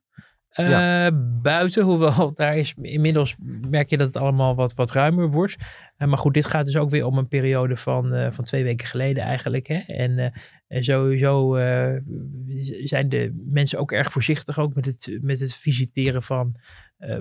[0.50, 1.12] Eh, Ja.
[1.42, 3.36] Buiten, hoewel daar is inmiddels
[3.70, 5.56] merk je dat het allemaal wat, wat ruimer wordt.
[5.98, 8.88] Eh, maar goed, dit gaat dus ook weer om een periode van, van twee weken
[8.88, 9.68] geleden eigenlijk.
[9.68, 9.78] Hè?
[9.78, 10.34] En
[10.74, 11.96] en sowieso eh,
[12.84, 16.56] zijn de mensen ook erg voorzichtig ook met het, met het visiteren van
[16.98, 17.18] eh,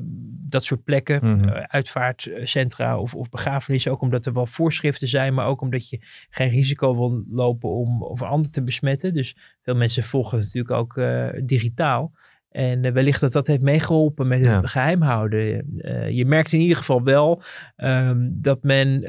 [0.49, 1.21] dat soort plekken.
[1.23, 1.49] Mhm.
[1.49, 3.93] eh, uitvaartcentra of, of begrafenissen.
[3.93, 5.99] Ook omdat er wel voorschriften zijn, maar ook omdat je
[6.31, 9.15] geen risico wil lopen om of anderen te besmetten.
[9.15, 11.01] Dus veel mensen volgen natuurlijk ook
[11.47, 12.13] digitaal.
[12.51, 14.63] En wellicht dat dat heeft meegeholpen met het Ja.
[14.63, 15.67] geheim houden.
[16.15, 17.43] Je merkt in ieder geval wel
[17.77, 19.01] ehm, dat men.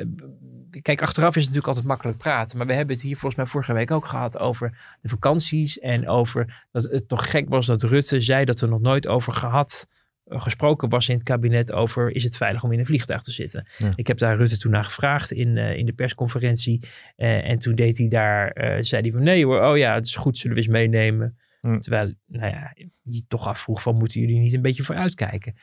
[0.75, 2.57] Eh, Kijk, achteraf is het natuurlijk altijd makkelijk praten.
[2.57, 5.79] Maar we hebben het hier volgens mij vorige week ook gehad over de vakanties.
[5.79, 9.33] En over dat het toch gek was dat Rutte zei dat er nog nooit over
[9.33, 9.87] gehad
[10.29, 13.67] gesproken was in het kabinet over is het veilig om in een vliegtuig te zitten.
[13.77, 13.93] Ja.
[13.95, 16.79] Ik heb daar Rutte toen naar gevraagd in, eh, in de persconferentie.
[17.15, 20.05] Eh, en toen deed hij daar, eh, zei hij van nee hoor, oh ja, het
[20.05, 21.37] is goed, zullen we eens meenemen.
[21.79, 25.55] Terwijl, nou ja, je toch afvroeg van moeten jullie niet een beetje vooruitkijken?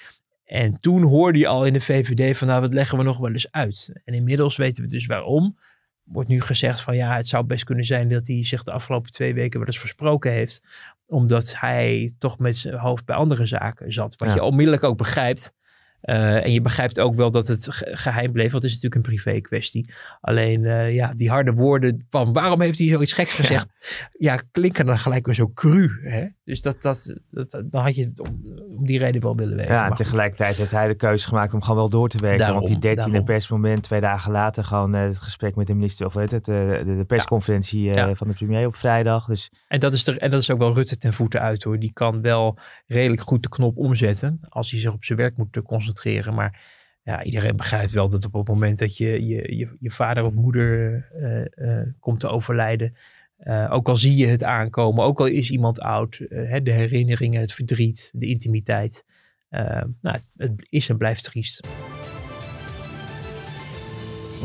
[0.51, 3.33] En toen hoorde je al in de VVD van nou, dat leggen we nog wel
[3.33, 3.93] eens uit.
[4.05, 5.59] En inmiddels weten we dus waarom.
[6.03, 9.11] Wordt nu gezegd van ja, het zou best kunnen zijn dat hij zich de afgelopen
[9.11, 10.63] twee weken wel eens versproken heeft.
[11.07, 14.17] Omdat hij toch met zijn hoofd bij andere zaken zat.
[14.17, 14.35] Wat Ja.
[14.35, 15.55] je onmiddellijk ook begrijpt.
[16.01, 18.95] Eh, en je begrijpt ook wel dat het ge- geheim bleef, want het is natuurlijk
[19.07, 19.91] een privé kwestie.
[20.21, 23.67] Alleen eh, ja, die harde woorden van waarom heeft hij zoiets geks gezegd,
[24.19, 25.91] ja, klinken dan gelijk weer zo cru.
[26.03, 26.27] Hè?
[26.45, 28.43] Dus dat, dat, dat, dan had je het om,
[28.77, 29.73] om die reden wel willen weten.
[29.73, 32.39] Ja, en tegelijkertijd heeft hij de keuze gemaakt om gewoon wel door te werken.
[32.39, 33.25] Daarom, want die dertiende daarom.
[33.27, 36.83] persmoment, twee dagen later, gewoon eh, het gesprek met de minister, of weet het, de,
[36.99, 38.15] de persconferentie Ja.
[38.15, 39.27] van de premier op vrijdag.
[39.27, 41.79] Dus En dat, is er, en dat is ook wel Rutte ten voeten uit hoor.
[41.79, 45.57] Die kan wel redelijk goed de knop omzetten als hij zich op zijn werk moet
[45.57, 46.35] eh, concentreren.
[46.35, 46.61] Maar
[47.03, 50.33] ja, iedereen begrijpt wel dat op het moment dat je je, je, je vader of
[50.33, 52.95] moeder eh, eh, komt te overlijden.
[53.37, 57.41] eh, ook al zie je het aankomen, ook al is iemand oud, hè, de herinneringen,
[57.41, 59.05] het verdriet, de intimiteit.
[59.49, 61.69] nou, het, het is en blijft triest.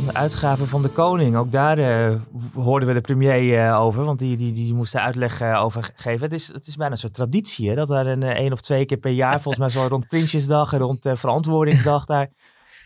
[0.04, 2.16] De uitgaven van de koning, ook daar eh,
[2.54, 4.04] hoorden we de premier eh, over.
[4.04, 6.22] Want die, die, die moest uitleg eh, over ge- geven.
[6.22, 8.86] Het is, het is bijna een soort traditie, hè, dat er een één of twee
[8.86, 12.30] keer per jaar, volgens mij zo rond Prinsjesdag en rond Verantwoordingsdag, daar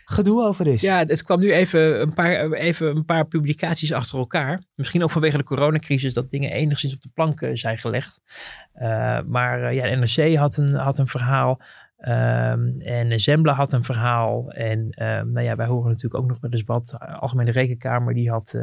[0.04, 0.80] gedoe over is.
[0.80, 4.62] Ja, het kwam nu even een, paar, even een paar publicaties achter elkaar.
[4.74, 8.20] Misschien ook vanwege de coronacrisis dat dingen enigszins op de plank zijn gelegd.
[9.26, 11.60] Maar ja, de NRC had een, had een verhaal.
[12.00, 14.50] Ehm, en Zembla had een verhaal.
[14.50, 16.98] En ehm, nou ja, wij horen natuurlijk ook nog wel eens wat.
[16.98, 18.62] Algemene Rekenkamer die had eh,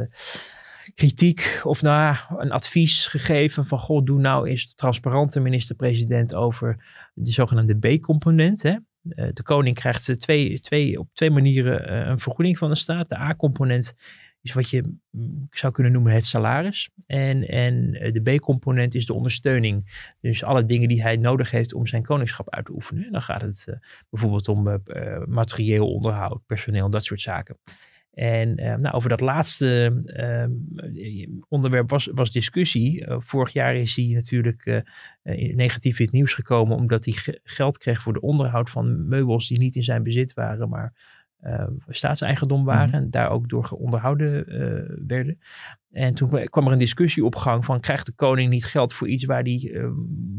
[0.94, 7.32] kritiek of nou, een advies gegeven van goh, doe nou eens transparante minister-president over de
[7.32, 8.64] zogenaamde B-component.
[8.64, 8.80] Eh,
[9.32, 13.08] de koning krijgt eh, twee, twee, op twee manieren een vergoeding van de staat.
[13.08, 13.94] De A-component
[14.52, 16.90] wat je mm, zou kunnen noemen het salaris.
[17.06, 20.06] En, en eh, de B-component is de ondersteuning.
[20.20, 23.12] Dus alle dingen die hij nodig heeft om zijn koningschap uit te oefenen.
[23.12, 23.74] Dan gaat het eh,
[24.10, 27.58] bijvoorbeeld om eh, materieel onderhoud, personeel, dat soort zaken.
[28.12, 33.06] En nou, over dat laatste eh, onderwerp was, was discussie.
[33.08, 34.84] Vorig jaar is hij natuurlijk
[35.54, 39.48] negatief in het nieuws gekomen omdat hij ge- geld kreeg voor de onderhoud van meubels
[39.48, 40.92] die niet in zijn bezit waren, maar
[41.38, 45.38] eh, staatseigendom waren en daar ook door onderhouden eh, werden.
[45.90, 49.08] En toen kwam er een discussie op gang van krijgt de koning niet geld voor
[49.08, 49.88] iets waar hij eh,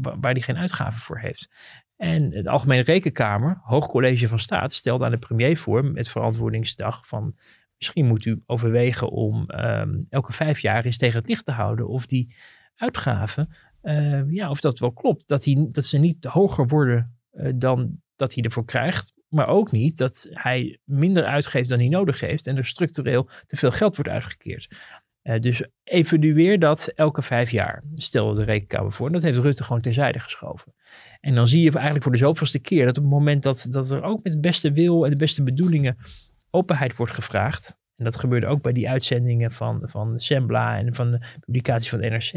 [0.00, 1.50] wa- waar die geen uitgaven voor heeft.
[1.96, 7.36] En de Algemene Rekenkamer, Hoogcollege van Staat, stelde aan de premier voor met verantwoordingsdag van
[7.78, 11.88] misschien moet u overwegen om ehm, elke vijf jaar eens tegen het licht te houden
[11.88, 12.34] of die
[12.76, 13.48] uitgaven,
[13.80, 15.28] eh, ja, of dat wel klopt.
[15.28, 19.72] Dat, die, dat ze niet hoger worden eh, dan dat hij ervoor krijgt, maar ook
[19.72, 23.96] niet dat hij minder uitgeeft dan hij nodig heeft en er structureel te veel geld
[23.96, 24.68] wordt uitgekeerd.
[25.22, 29.06] Eh, dus evalueer dat elke vijf jaar, stelde de rekenkamer voor.
[29.06, 30.74] En dat heeft Rutte gewoon terzijde geschoven.
[31.20, 33.90] En dan zie je eigenlijk voor de zoveelste keer dat op het moment dat, dat
[33.90, 35.96] er ook met de beste wil en de beste bedoelingen
[36.50, 37.78] openheid wordt gevraagd.
[37.96, 42.00] En dat gebeurde ook bij die uitzendingen van, van Sembla en van de publicatie van
[42.00, 42.32] de NRC.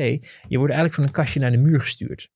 [0.47, 2.29] Je wordt eigenlijk van een kastje naar de muur gestuurd.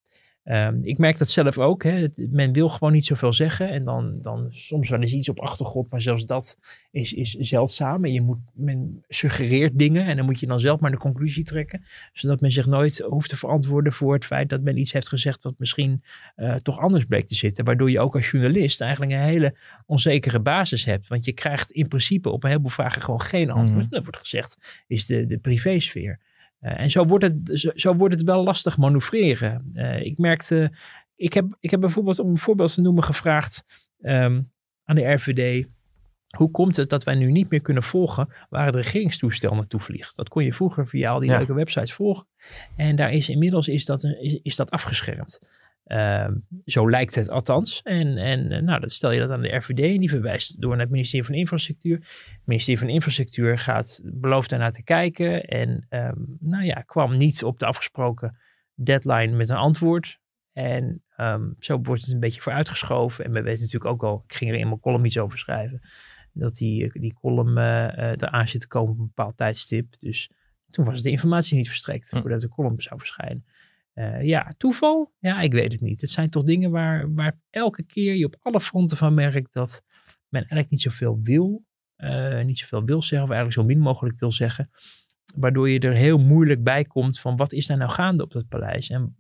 [0.48, 1.84] Ehm, ik merk dat zelf ook.
[1.84, 1.92] Hè.
[1.92, 3.70] Het- Men wil gewoon niet zoveel zeggen.
[3.70, 5.90] En dan, dan soms wel eens iets op achtergrond.
[5.92, 6.58] Maar zelfs dat
[6.92, 8.06] is, is zeldzaam.
[8.06, 10.06] En je moet, men suggereert dingen.
[10.06, 11.84] En dan moet je dan zelf maar de conclusie trekken.
[12.14, 15.44] Zodat men zich nooit hoeft te verantwoorden voor het feit dat men iets heeft gezegd.
[15.44, 16.04] wat misschien
[16.36, 17.66] eh, toch anders bleek te zitten.
[17.66, 19.56] Waardoor je ook als journalist eigenlijk een hele
[19.86, 21.08] onzekere basis hebt.
[21.08, 23.84] Want je krijgt in principe op een heleboel vragen gewoon geen antwoord.
[23.84, 23.94] Mhm.
[23.94, 24.58] Dat wordt gezegd,
[24.88, 26.20] is de, de privésfeer.
[26.60, 29.70] Eh, en zo wordt, het, zo, zo wordt het wel lastig manoeuvreren.
[29.74, 30.72] Eh, ik merkte,
[31.16, 33.64] ik heb, ik heb bijvoorbeeld om een voorbeeld te noemen gevraagd
[34.02, 34.42] ehm,
[34.84, 35.68] aan de RVD.
[36.38, 40.16] Hoe komt het dat wij nu niet meer kunnen volgen waar het regeringstoestel naartoe vliegt?
[40.16, 41.38] Dat kon je vroeger via al die Ja.
[41.38, 42.28] leuke websites volgen.
[42.76, 45.40] En daar is inmiddels is dat, is, is dat afgeschermd.
[45.88, 46.34] Ehm,
[46.66, 47.82] zo lijkt het althans.
[47.82, 50.72] En, en eh, nou, dat stel je dat aan de RVD en die verwijst door
[50.72, 51.98] naar het ministerie van Infrastructuur.
[51.98, 55.44] Het ministerie van Infrastructuur gaat, belooft daarnaar te kijken.
[55.44, 58.38] En ehm, nou ja, kwam niet op de afgesproken
[58.76, 60.20] deadline met een antwoord.
[60.54, 63.26] En ehm, zo wordt het een beetje vooruitgeschoven.
[63.26, 65.82] En we weten natuurlijk ook al, ik ging er in mijn column iets over schrijven,
[66.34, 70.00] dat die, die column eh eh, eraan zit te komen op een bepaald tijdstip.
[70.00, 70.32] Dus
[70.70, 72.20] toen was de informatie niet verstrekt Hm.
[72.20, 73.46] voordat de column zou verschijnen.
[73.98, 75.14] Eh, ja, toeval?
[75.20, 76.02] Ja, ik weet het niet.
[76.02, 79.84] Het zijn toch dingen waar, waar elke keer je op alle fronten van merkt dat
[80.30, 81.66] men eigenlijk niet zoveel wil.
[81.96, 84.70] eh, niet zoveel wil zeggen, of eigenlijk zo min mogelijk wil zeggen.
[85.36, 88.48] Waardoor je er heel moeilijk bij komt van wat is daar nou gaande op dat
[88.48, 88.90] paleis?
[88.90, 89.16] En,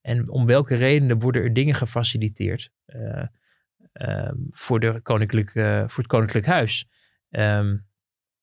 [0.00, 2.70] en om welke redenen worden er dingen gefaciliteerd?
[2.84, 3.26] Eh,
[3.92, 6.88] ehm, voor, de koninklijke, voor het koninklijk huis.
[7.30, 7.76] Ehm,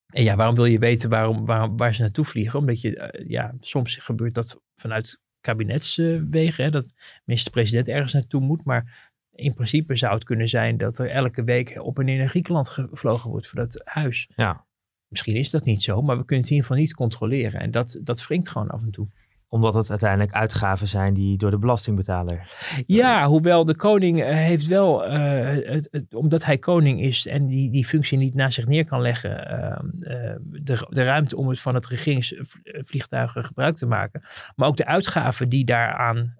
[0.07, 2.59] en ja, waarom wil je weten waarom, waarom, waar ze naartoe vliegen?
[2.59, 6.93] Omdat je, ja, soms gebeurt dat vanuit kabinetswegen, hè, dat
[7.25, 8.63] minister-president ergens naartoe moet.
[8.63, 12.29] Maar in principe zou het kunnen zijn dat er elke week op en neer naar
[12.29, 14.29] Griekenland gevlogen wordt voor dat huis.
[14.35, 14.65] Ja.
[15.07, 17.59] Misschien is dat niet zo, maar we kunnen het in ieder geval niet controleren.
[17.59, 19.07] En dat, dat wringt gewoon af en toe
[19.49, 22.55] omdat het uiteindelijk uitgaven zijn die door de belastingbetaler.
[22.85, 25.19] Ja, hoewel de koning uh, heeft wel, uh,
[25.65, 29.01] het, het, omdat hij koning is en die, die functie niet naast zich neer kan
[29.01, 29.51] leggen,
[29.99, 34.21] uh, de, de ruimte om het van het regeringsvliegtuigen gebruik te maken.
[34.55, 36.35] Maar ook de uitgaven die, daaraan,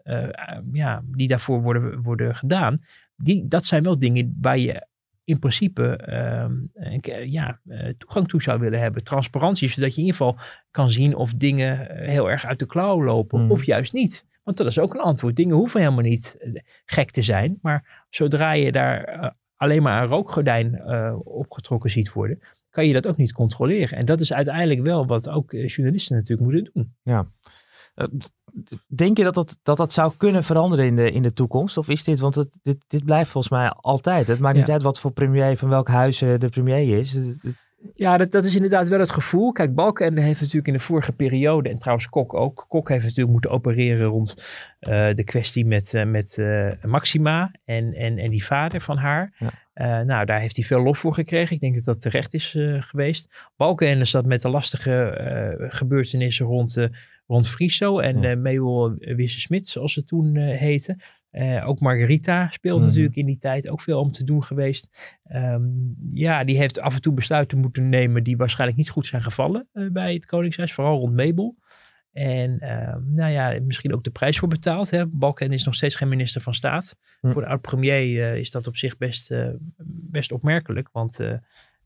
[0.71, 2.77] ja, die daarvoor worden, worden gedaan,
[3.15, 4.86] die, dat zijn wel dingen waar je
[5.27, 9.03] in principe uh, ja, eh, toegang toe zou willen hebben.
[9.03, 10.39] Transparantie, zodat je in ieder geval
[10.71, 13.51] kan zien of dingen eh, heel erg uit de klauw lopen hmm.
[13.51, 14.25] of juist niet.
[14.43, 15.35] Want dat is ook een antwoord.
[15.35, 16.37] Dingen hoeven helemaal niet
[16.85, 17.57] gek te zijn.
[17.61, 20.83] Maar zodra je daar alleen maar een rookgordijn
[21.23, 23.97] opgetrokken ziet worden, kan je dat ook niet controleren.
[23.97, 26.93] En dat is uiteindelijk wel wat ook journalisten natuurlijk moeten doen.
[27.03, 27.31] Ja.
[28.87, 31.77] Denk je dat dat, dat dat zou kunnen veranderen in de, in de toekomst?
[31.77, 34.27] Of is dit, want het, dit, dit blijft volgens mij altijd.
[34.27, 37.17] Het maakt niet uit wat voor premier, van welk huis eh, de premier is.
[37.95, 39.51] Ja, dat, dat is inderdaad wel het gevoel.
[39.51, 43.31] Kijk, Balkenende heeft natuurlijk in de vorige periode, en trouwens Kok ook, Kok heeft natuurlijk
[43.31, 44.35] moeten opereren rond
[44.79, 49.33] uh, de kwestie met, uh, met uh, Maxima en, en, en die vader van haar.
[49.73, 50.03] Ja.
[50.03, 51.55] nou, daar heeft hij veel lof voor gekregen.
[51.55, 53.49] Ik denk dat dat terecht is geweest.
[53.55, 56.77] Balkenende zat met de lastige gebeurtenissen rond
[57.27, 60.97] rond Friso en uh, Mabel Wisse-Smit, zoals ze toen uh, heette.
[61.31, 62.87] Uh, ook Margarita speelde mhm.
[62.87, 65.19] natuurlijk in die tijd ook veel om te doen geweest.
[65.33, 69.21] Um, ja, die heeft af en toe besluiten moeten nemen die waarschijnlijk niet goed zijn
[69.21, 71.55] gevallen bij het Koningshuis, vooral rond Mabel.
[72.11, 74.89] En uh, nou ja, misschien ook de prijs voor betaald.
[74.89, 75.05] Hè.
[75.05, 76.97] Balken is nog steeds geen minister van Staat.
[77.21, 77.33] Mhm.
[77.33, 79.33] Voor de oud-premier is dat op zich best,
[79.85, 80.89] best opmerkelijk.
[80.91, 81.19] Want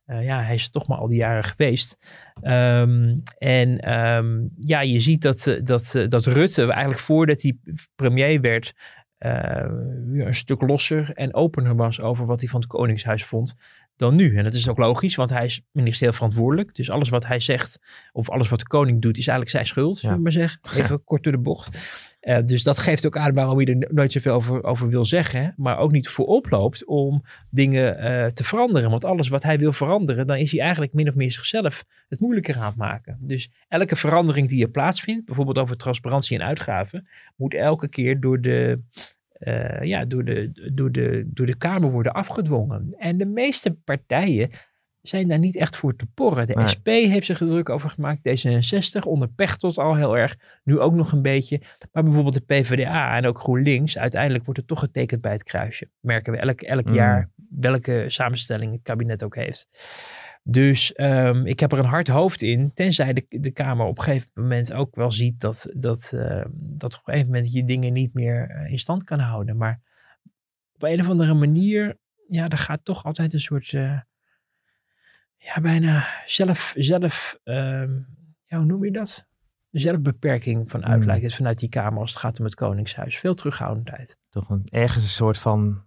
[0.05, 1.97] uh, ja, hij is toch maar al die jaren geweest.
[2.41, 7.57] Um, en um, ja, je ziet dat, eh, dat, eh, dat Rutte eigenlijk voordat hij
[7.95, 8.73] premier werd,
[9.19, 9.65] uh,
[10.13, 13.55] een stuk losser en opener was over wat hij van het Koningshuis vond
[13.95, 14.37] dan nu.
[14.37, 16.75] En dat is ook logisch, want hij is ministerieel verantwoordelijk.
[16.75, 17.79] Dus alles wat hij zegt,
[18.11, 20.59] of alles wat de koning doet, is eigenlijk zijn schuld, zullen we maar zeggen.
[20.77, 21.77] Even kort door de bocht.
[22.21, 25.53] Uh, dus dat geeft ook aan waarom je er nooit zoveel over, over wil zeggen.
[25.57, 28.89] Maar ook niet voor oploopt om dingen uh, te veranderen.
[28.89, 32.19] Want alles wat hij wil veranderen, dan is hij eigenlijk min of meer zichzelf het
[32.19, 33.17] moeilijker aan het maken.
[33.19, 38.41] Dus elke verandering die er plaatsvindt, bijvoorbeeld over transparantie en uitgaven, moet elke keer door
[38.41, 38.79] de,
[39.39, 42.93] uh, ja, door, de, door, de, door de Kamer worden afgedwongen.
[42.97, 44.49] En de meeste partijen
[45.01, 46.47] zijn daar niet echt voor te porren.
[46.47, 48.19] De SP heeft zich er druk over gemaakt.
[48.19, 50.35] D66 onder Pechtold al heel erg.
[50.63, 51.61] Nu ook nog een beetje.
[51.91, 53.97] Maar bijvoorbeeld de PvdA en ook GroenLinks.
[53.97, 55.89] Uiteindelijk wordt er toch getekend bij het kruisje.
[55.99, 56.93] Merken we elk, elk mm.
[56.93, 59.69] jaar welke samenstelling het kabinet ook heeft.
[60.43, 62.73] Dus um, ik heb er een hard hoofd in.
[62.73, 66.93] Tenzij de, de Kamer op een gegeven moment ook wel ziet dat, dat, uh, dat
[66.93, 69.57] op een gegeven moment je dingen niet meer uh, in stand kan houden.
[69.57, 69.79] Maar
[70.73, 73.71] op een of andere manier, ja, er gaat toch altijd een soort...
[73.71, 73.99] Uh,
[75.41, 77.83] ja, bijna zelf, zelf uh,
[78.45, 79.29] ja, hoe noem je dat?
[79.71, 81.35] Zelfbeperking van uitlijken mm.
[81.35, 83.17] vanuit die Kamer als het gaat om het Koningshuis.
[83.17, 84.17] Veel terughoudendheid.
[84.29, 85.83] Toch een, ergens een soort van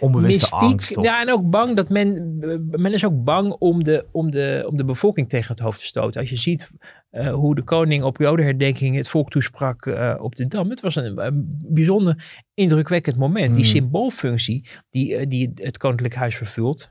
[0.00, 0.96] onbewuste Mystiek, angst.
[0.96, 1.04] Of...
[1.04, 2.36] Ja, en ook bang dat men,
[2.70, 5.86] men is ook bang om de, om, de, om de bevolking tegen het hoofd te
[5.86, 6.20] stoten.
[6.20, 6.70] Als je ziet
[7.10, 10.70] uh, hoe de koning op Jodenherdenking het volk toesprak uh, op de Dam.
[10.70, 13.48] Het was een, een bijzonder indrukwekkend moment.
[13.48, 13.54] Mm.
[13.54, 16.88] Die symboolfunctie die, uh, die het Koninklijk Huis vervult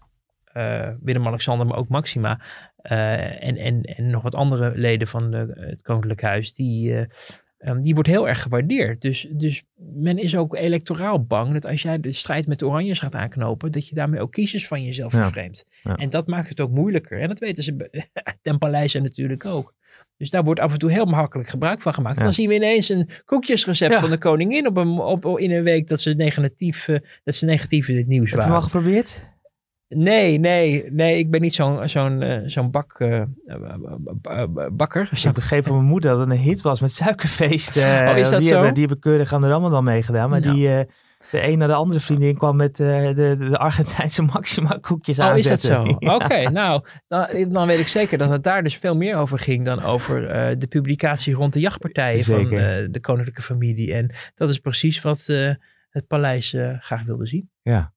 [1.02, 2.41] Willem-Alexander, maar ook Maxima.
[2.84, 6.54] Uh, en, en, en nog wat andere leden van de, het Koninklijk Huis.
[6.54, 7.04] Die, uh,
[7.60, 9.02] um, die wordt heel erg gewaardeerd.
[9.02, 13.00] Dus, dus men is ook electoraal bang dat als jij de strijd met de Oranjes
[13.00, 13.72] gaat aanknopen.
[13.72, 15.22] dat je daarmee ook kiezers van jezelf ja.
[15.22, 15.65] vervreemdt.
[15.84, 15.95] Ja.
[15.95, 17.22] En dat maakt het ook moeilijker.
[17.22, 17.89] En dat weten ze
[18.41, 19.74] ten paleise natuurlijk ook.
[20.17, 22.17] Dus daar wordt af en toe heel makkelijk gebruik van gemaakt.
[22.17, 22.24] Ja.
[22.24, 24.00] Dan zien we ineens een koekjesrecept ja.
[24.00, 27.45] van de koningin op een, op, in een week dat ze negatief, uh, dat ze
[27.45, 28.54] negatief in het nieuws Heb waren.
[28.54, 29.24] Heb je al geprobeerd?
[29.89, 31.17] Nee, nee, nee.
[31.17, 33.21] Ik ben niet zo'n zo'n uh, zo'n bak, uh,
[34.71, 35.10] bakker.
[35.25, 37.78] Ik begreep van mijn moeder dat het een hit was met suikerfeest.
[37.78, 38.54] Uh, oh, is dat die zo?
[38.56, 40.30] Hebben, die hebben keurig aan de Ramadan meegedaan.
[40.30, 40.54] Maar Nou.
[40.56, 40.67] die,
[41.32, 45.38] de een naar de andere vriendin kwam met de, de, de Argentijnse Maxima koekjes Oh,
[45.38, 45.84] is dat zo?
[45.99, 46.15] Ja.
[46.15, 49.65] Oké, nou, dan, dan weet ik zeker dat het daar dus veel meer over ging
[49.65, 52.82] dan over eh, de publicatie rond de jachtpartijen van Zeker.
[52.84, 53.93] eh, de koninklijke familie.
[53.93, 55.54] En dat is precies wat eh,
[55.89, 57.49] het paleis eh, graag wilde zien.
[57.62, 57.93] Ja.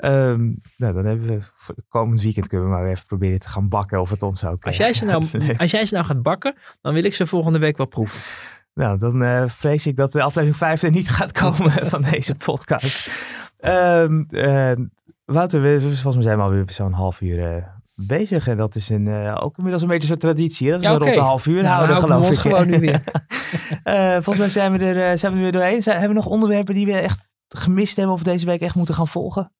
[0.00, 3.48] Ehm, nou, dan hebben we voor komend weekend kunnen we maar weer even proberen te
[3.48, 4.64] gaan bakken of het ons ook.
[4.66, 5.24] Als jij ze nou,
[5.56, 8.20] als jij ze nou gaat bakken, dan wil ik ze volgende week wel proeven.
[8.74, 12.34] Nou, dan eh, vrees ik dat de aflevering 5 er niet gaat komen van deze
[12.34, 13.10] podcast.
[13.58, 14.72] Ehm, eh,
[15.24, 17.62] Wouter, we, volgens mij zijn we alweer zo'n half uur eh,
[17.94, 18.48] bezig.
[18.48, 20.66] En dat is een, ook inmiddels een beetje zo'n traditie.
[20.70, 20.72] Hè?
[20.72, 21.14] Dat we Ja, rond oké.
[21.14, 22.24] de half uur Nou, houden, geloof ik.
[22.24, 23.02] mond gewoon nu weer.
[24.24, 25.82] Volgens mij zijn we, er, zijn we er weer doorheen.
[25.82, 28.94] Zijn, hebben we nog onderwerpen die we echt gemist hebben of deze week echt moeten
[28.94, 29.52] gaan volgen?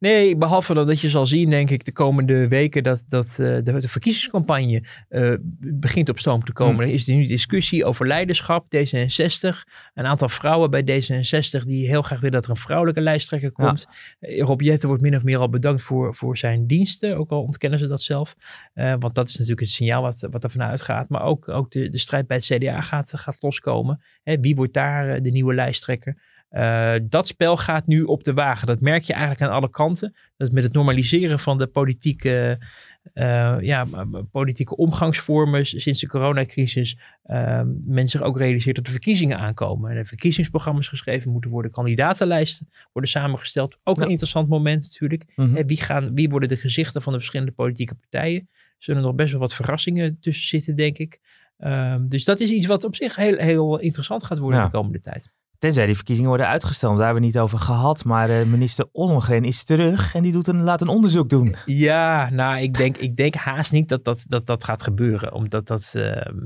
[0.00, 3.62] Nee, behalve dat je zal zien, denk ik, de komende weken dat, dat eh, de,
[3.62, 6.74] de verkiezingscampagne eh, begint op stoom te komen.
[6.74, 6.84] Hmm.
[6.84, 9.56] Er is nu discussie over leiderschap, D66.
[9.94, 13.86] Een aantal vrouwen bij D66 die heel graag willen dat er een vrouwelijke lijsttrekker komt.
[14.20, 17.42] Eh, Rob Jetten wordt min of meer al bedankt voor, voor zijn diensten, ook al
[17.42, 18.34] ontkennen ze dat zelf.
[18.74, 21.08] Want dat is natuurlijk het signaal wat, wat er vanuit gaat.
[21.08, 24.02] Maar ook, ook de, de strijd bij het CDA gaat, gaat loskomen.
[24.22, 26.16] Hè, wie wordt daar de nieuwe lijsttrekker?
[26.52, 28.66] Eh, dat spel gaat nu op de wagen.
[28.66, 30.14] Dat merk je eigenlijk aan alle kanten.
[30.36, 32.58] Dat met het normaliseren van de politieke,
[33.12, 33.86] eh, ja,
[34.30, 36.98] politieke omgangsvormen sinds de coronacrisis.
[37.22, 39.90] eh, men zich ook realiseert dat de verkiezingen aankomen.
[39.90, 41.70] En er verkiezingsprogramma's geschreven moeten worden.
[41.70, 43.78] Kandidatenlijsten worden samengesteld.
[43.84, 44.02] Ook Ja.
[44.04, 45.24] een interessant moment natuurlijk.
[45.36, 45.54] Mhm.
[45.54, 48.48] Hè, wie, gaan, wie worden de gezichten van de verschillende politieke partijen?
[48.50, 51.20] Er zullen nog best wel wat verrassingen tussen zitten, denk ik.
[51.58, 54.64] Ehm, dus dat is iets wat op zich heel, heel interessant gaat worden Ja.
[54.66, 55.30] de komende tijd.
[55.62, 56.96] Tenzij die verkiezingen worden uitgesteld.
[56.96, 58.04] Daar hebben we niet over gehad.
[58.04, 61.56] Maar eh, minister Ollongren is terug en die doet een, laat een onderzoek doen.
[61.64, 65.32] Ja, nou, ik denk, ik denk haast niet dat dat, dat, dat gaat gebeuren.
[65.32, 66.36] Omdat dat, ehm,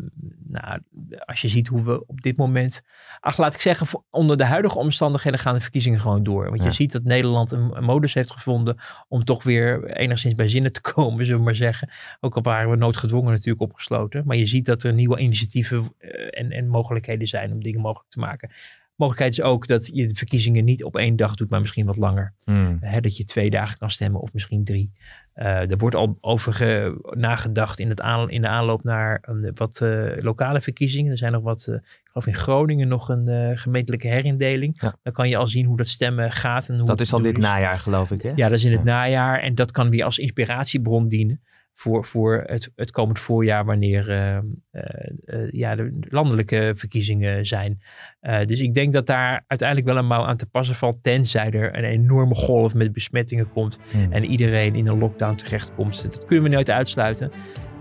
[0.46, 0.81] nou,
[1.24, 2.83] als je ziet hoe we op dit moment.
[3.20, 6.44] Ach, laat ik zeggen, voor- onder de huidige omstandigheden gaan de verkiezingen gewoon door.
[6.48, 6.66] Want Ja.
[6.66, 8.76] je ziet dat Nederland een, een modus heeft gevonden
[9.09, 11.90] om toch weer enigszins bij zinnen te komen, zullen we maar zeggen.
[12.20, 14.22] Ook al waren we noodgedwongen natuurlijk opgesloten.
[14.26, 18.11] Maar je ziet dat er nieuwe initiatieven eh, en, en mogelijkheden zijn om dingen mogelijk
[18.11, 18.50] te maken.
[18.96, 21.96] Mogelijkheid is ook dat je de verkiezingen niet op één dag doet, maar misschien wat
[21.96, 22.35] langer.
[22.44, 22.76] Hmm.
[22.80, 24.92] Hè, dat je twee dagen kan stemmen of misschien drie.
[25.32, 29.50] Eh, er wordt al over ge- nagedacht in, het aan, in de aanloop naar een,
[29.54, 31.11] wat eh, lokale verkiezingen.
[31.11, 34.74] Er zijn nog wat, eh, ik geloof in Groningen nog een gemeentelijke herindeling.
[34.82, 34.96] Ja.
[35.02, 36.68] Dan kan je al zien hoe dat stemmen gaat.
[36.68, 38.22] En hoe Dat is al dit najaar, geloof ik.
[38.22, 38.32] Hè?
[38.35, 38.87] Ja, dat is in het Ja.
[38.92, 39.40] najaar.
[39.40, 41.40] En dat kan weer als inspiratiebron dienen
[41.78, 44.42] voor, voor het, het komend voorjaar wanneer eh, eh,
[45.24, 47.80] eh, ja, de landelijke verkiezingen zijn.
[48.20, 51.50] Eh, dus ik denk dat daar uiteindelijk wel een mouw aan te passen valt, tenzij
[51.50, 54.12] er een enorme golf met besmettingen komt Hmm.
[54.12, 56.02] en iedereen in een lockdown terechtkomt.
[56.02, 57.30] Dat kunnen we nooit uitsluiten.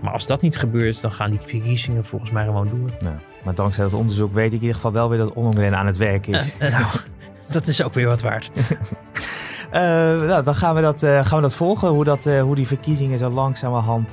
[0.02, 3.12] Maar als dat niet gebeurt, dan gaan die verkiezingen volgens mij gewoon door.
[3.44, 5.96] Maar dankzij dat onderzoek weet ik in ieder geval wel weer dat Ollongren aan het
[5.96, 6.56] werk is.
[6.58, 6.86] Nou,
[7.50, 8.50] dat is ook weer wat waard.
[9.76, 9.82] Eh,
[10.26, 12.66] nou, dan gaan we, dat, eh, gaan we dat volgen, hoe, dat, eh, hoe die
[12.66, 14.12] verkiezingen zo langzamerhand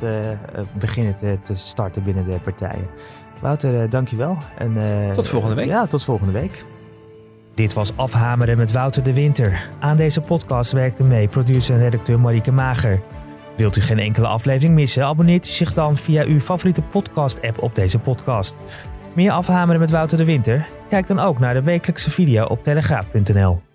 [0.80, 2.86] beginnen te, te starten binnen de partijen.
[3.42, 4.38] Wouter, dankjewel.
[4.58, 4.78] En,
[5.14, 5.68] Tot volgende week.
[5.68, 6.64] Ja, tot volgende week.
[7.56, 9.70] Dit was Afhameren met Wouter de Winter.
[9.80, 13.02] Aan deze podcast werkte mee producer en redacteur Marieke Mager.
[13.56, 15.06] Wilt u geen enkele aflevering missen?
[15.06, 18.56] Abonneert u zich dan via uw favoriete podcast-app op deze podcast.
[19.14, 20.68] Meer Afhameren met Wouter de Winter?
[20.90, 23.73] Kijk dan ook naar de wekelijkse video op telegraaf.nl.